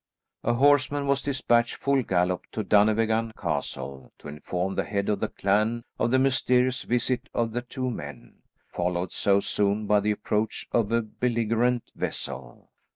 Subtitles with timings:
[0.43, 5.27] A horseman was despatched full gallop to Dunvegan Castle to inform the head of the
[5.27, 10.67] clan of the mysterious visit of the two men, followed so soon by the approach
[10.71, 12.71] of a belligerent vessel.